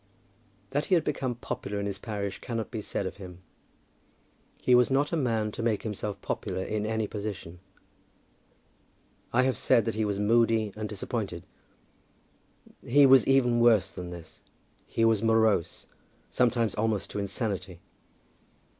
That 0.71 0.85
he 0.85 0.95
had 0.95 1.03
become 1.03 1.35
popular 1.35 1.79
in 1.79 1.85
his 1.85 1.99
parish 1.99 2.39
cannot 2.39 2.71
be 2.71 2.81
said 2.81 3.05
of 3.05 3.17
him. 3.17 3.43
He 4.59 4.73
was 4.73 4.89
not 4.89 5.11
a 5.11 5.15
man 5.15 5.51
to 5.51 5.61
make 5.61 5.83
himself 5.83 6.19
popular 6.23 6.63
in 6.63 6.87
any 6.87 7.05
position. 7.05 7.59
I 9.31 9.43
have 9.43 9.59
said 9.59 9.85
that 9.85 9.93
he 9.93 10.03
was 10.03 10.17
moody 10.19 10.73
and 10.75 10.89
disappointed. 10.89 11.43
He 12.83 13.05
was 13.05 13.27
even 13.27 13.59
worse 13.59 13.91
than 13.91 14.09
this; 14.09 14.41
he 14.87 15.05
was 15.05 15.21
morose, 15.21 15.85
sometimes 16.31 16.73
almost 16.73 17.11
to 17.11 17.19
insanity. 17.19 17.79